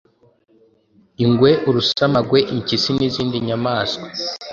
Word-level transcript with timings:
ingwe, 1.23 1.51
urusamagwe, 1.69 2.39
impyisi 2.53 2.89
nizindi 2.97 3.37
nyamaswa 3.47 4.07